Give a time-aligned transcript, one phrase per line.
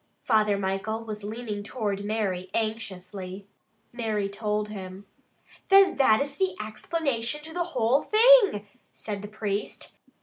[0.23, 3.45] '"Father Michael was leaning toward Mary anxiously.
[3.93, 5.05] Mary told him.
[5.69, 9.93] "Then that is the explanation to the whole thing," said the priest.